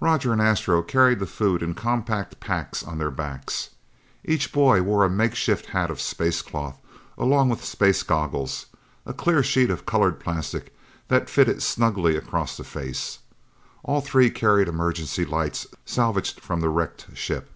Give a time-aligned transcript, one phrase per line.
[0.00, 3.70] Roger and Astro carried the food in compact packs on their backs.
[4.24, 6.76] Each boy wore a makeshift hat of space cloth,
[7.16, 8.66] along with space goggles,
[9.06, 10.74] a clear sheet of colored plastic
[11.06, 13.20] that fitted snugly across the face.
[13.84, 17.48] All three carried emergency lights salvaged from the wrecked ship.